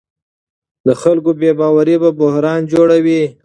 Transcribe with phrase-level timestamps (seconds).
[0.85, 3.23] د خلکو بې باوري بحران جوړوي